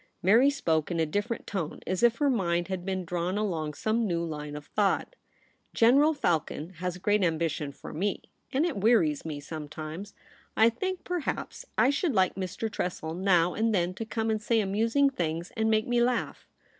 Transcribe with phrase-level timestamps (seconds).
[0.23, 4.07] Mary spoke in a different tone, as if her mind had been drawn along some
[4.07, 5.15] new line of thought.'
[5.83, 10.15] General Falcon has great ambition for me, and it wearies me sometimes.
[10.57, 12.67] I think, per haps, I should like Mr.
[12.67, 16.47] Tressel now and then to come and say amusing things and make me laugh.'